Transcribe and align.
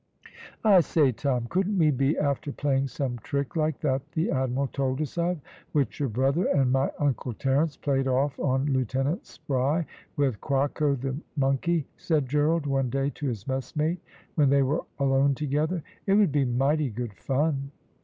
"I 0.63 0.79
say, 0.79 1.11
Tom, 1.11 1.45
couldn't 1.47 1.77
we 1.77 1.91
be 1.91 2.17
after 2.17 2.51
playing 2.51 2.87
some 2.87 3.19
trick 3.19 3.55
like 3.55 3.81
that 3.81 4.01
the 4.13 4.31
admiral 4.31 4.65
told 4.65 4.99
us 4.99 5.15
of, 5.15 5.37
which 5.73 5.99
your 5.99 6.09
brother 6.09 6.45
and 6.45 6.71
my 6.71 6.89
uncle 6.97 7.35
Terence 7.35 7.77
played 7.77 8.07
off 8.07 8.39
on 8.39 8.65
Lieutenant 8.65 9.27
Spry, 9.27 9.85
with 10.17 10.41
Quaco, 10.41 10.95
the 10.95 11.15
monkey," 11.37 11.85
said 11.97 12.27
Gerald, 12.27 12.65
one 12.65 12.89
day 12.89 13.11
to 13.11 13.27
his 13.27 13.47
messmate, 13.47 13.99
when 14.33 14.49
they 14.49 14.63
were 14.63 14.81
alone 14.97 15.35
together; 15.35 15.83
"it 16.07 16.15
would 16.15 16.31
be 16.31 16.45
mighty 16.45 16.89
good 16.89 17.13
fun." 17.13 17.69